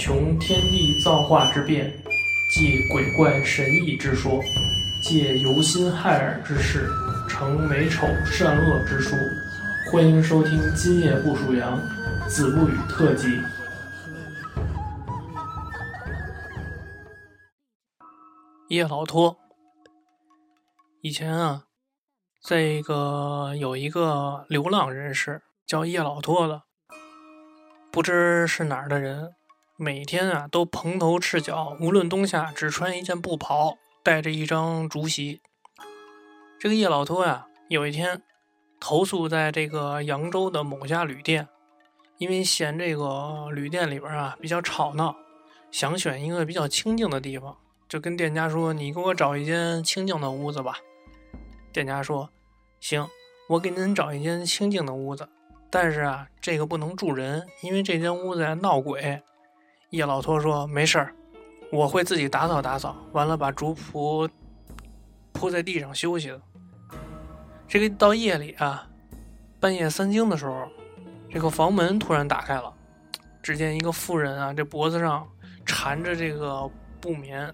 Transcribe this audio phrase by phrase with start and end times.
[0.00, 1.92] 穷天地造化之变，
[2.50, 4.42] 借鬼怪神异之说，
[5.02, 6.88] 借由心害耳之事，
[7.28, 9.14] 成美丑善恶之书。
[9.92, 11.78] 欢迎收听《今夜不属羊》
[12.26, 13.42] 子不语特辑。
[18.70, 19.36] 叶老托，
[21.02, 21.64] 以前啊，
[22.42, 26.62] 这个有一个流浪人士叫叶老托的，
[27.92, 29.34] 不知是哪儿的人，
[29.82, 35.40] 每天啊都蓬头赤脚，无论冬夏，只穿一件布袍，带着一张竹席。
[36.58, 38.20] 这个叶老托呀，有一天
[38.78, 41.48] 投宿在这个扬州的某家旅店，
[42.18, 45.16] 因为嫌这个旅店里边啊比较吵闹，
[45.70, 47.56] 想选一个比较清静的地方。
[47.88, 50.76] 就跟店家说：“你给我找一间清静的屋子吧。”
[51.72, 52.28] 店家说
[52.80, 53.08] ：“行，
[53.48, 55.26] 我给您找一间清静的屋子，
[55.70, 59.22] 但是啊，这个不能住人，因为这间屋子闹鬼。”
[59.90, 61.12] 叶老托说：“没事儿，
[61.72, 64.28] 我会自己打扫打扫，完了把竹铺
[65.32, 66.40] 铺在地上休息的。”
[67.66, 68.88] 这个到夜里啊，
[69.58, 70.68] 半夜三更的时候，
[71.28, 72.72] 这个房门突然打开了，
[73.42, 75.26] 只见一个妇人啊，这脖子上
[75.66, 77.52] 缠着这个布棉。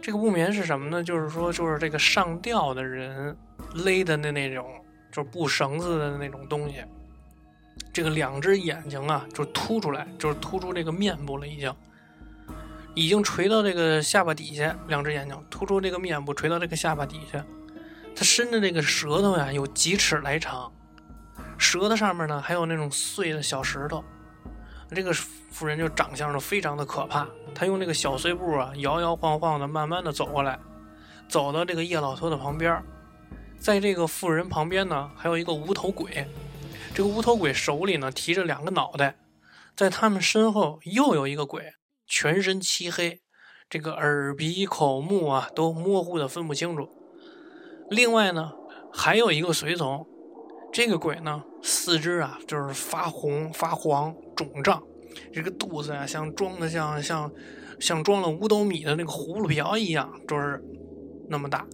[0.00, 1.02] 这个布棉是什么呢？
[1.02, 3.36] 就是说，就是这个上吊的人
[3.74, 4.66] 勒的那那种，
[5.12, 6.82] 就是布绳子的那种东西。
[7.94, 11.72] 这个两只眼睛啊，就凸出来，就是突出这个面部了，已经，
[12.92, 14.76] 已经垂到这个下巴底下。
[14.88, 17.44] 两只眼睛突出这个面部，垂到这个下巴底下。
[18.16, 20.72] 他伸着这个舌头呀，有几尺来长，
[21.56, 24.02] 舌头上面呢还有那种碎的小石头。
[24.90, 30.58] 这个妇人就长相就非常的可怕，她用那个小碎步啊，摇摇晃晃的，慢慢的走过来，
[31.28, 32.82] 走到这个叶老头的旁边，
[33.56, 36.28] 在这个妇人旁边呢，还有一个无头鬼，
[36.94, 39.16] 这个无头鬼手里呢提着两个脑袋，
[39.76, 41.72] 在他们身后又有一个鬼，
[42.06, 43.20] 全身漆黑，
[43.68, 46.88] 这个耳鼻口目啊都模糊的分不清楚。
[47.90, 48.52] 另外呢，
[48.92, 50.06] 还有一个随从。
[50.72, 54.82] 这个鬼呢，四肢啊就是发红发黄肿胀，
[55.32, 57.30] 这个肚子啊像装的像像
[57.78, 60.60] 像装了五斗米的那个葫芦瓢一样，就是
[61.28, 61.64] 那么大。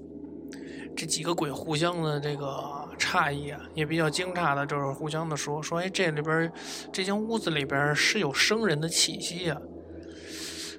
[1.00, 2.62] 这几个鬼互相的这个
[2.98, 6.52] 诧异啊，也比较惊诧的，就是互相的说说，哎，这里边
[6.92, 9.56] 这间屋子里边是有生人的气息呀。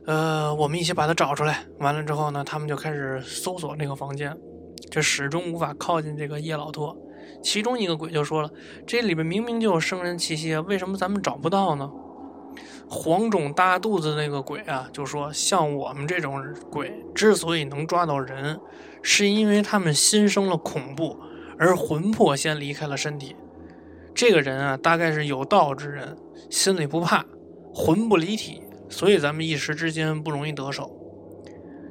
[0.06, 1.66] 呃，我们一起把它找出来。
[1.80, 4.38] 完了之后呢，他们就开始搜索那个房间，
[4.92, 6.96] 就始终无法靠近这个叶老托。
[7.44, 8.50] 其中一个鬼就说了
[8.86, 11.90] ：“这里边明明就有生人气息啊，为什么咱们找不到呢？”
[12.90, 18.60] 黄肿大肚子那个鬼啊，就说：“像我们这种鬼之所以能抓到人，
[19.02, 21.18] 是因为他们心生了恐怖，
[21.58, 23.36] 而魂魄先离开了身体。
[24.14, 26.18] 这个人啊，大概是有道之人，
[26.50, 27.26] 心里不怕，
[27.74, 30.98] 魂不离体，所以咱们一时之间不容易得手。”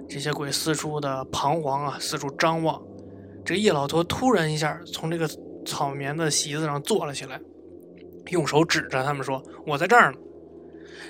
[0.06, 2.82] 这些鬼四处的彷徨啊，四处张望。
[3.44, 5.28] 这叶老头突然一下从这个
[5.65, 7.41] 草棉的席子上坐了起来，
[8.31, 10.19] 用手指着他们说：“我在这儿呢。”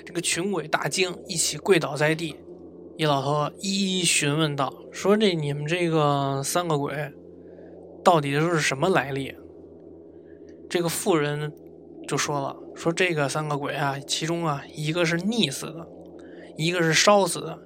[0.05, 2.35] 这个群鬼大惊，一起跪倒在地。
[2.97, 6.93] 叶老头一一询问道：“说这你们这个三个鬼，
[8.03, 9.35] 到底都是什么来历？”
[10.69, 11.51] 这个妇人
[12.07, 15.87] 就说了：“说这个三个鬼啊，其中啊一个是溺死的，
[16.57, 17.59] 一个是烧死的，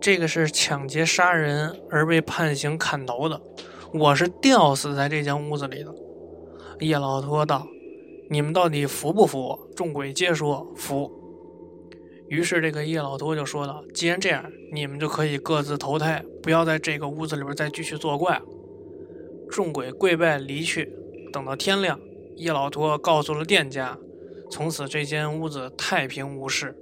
[0.00, 3.40] 这个是抢劫杀人而被判刑砍头的。”
[3.92, 5.94] 我是吊死在这间屋子里的，
[6.80, 7.66] 叶老托道
[8.30, 11.10] ：“你们到底服不服？”众鬼皆说服。
[12.28, 18.40] 于是这个叶老托就说道：“既然这样，你们就可以各自投胎，不要在这个屋子里边再继续作怪。”
[19.50, 20.92] 众鬼跪拜离去。
[21.32, 21.98] 等到天亮，
[22.36, 23.98] 叶老托告诉了店家，
[24.50, 26.76] 从此这间屋子太平无事。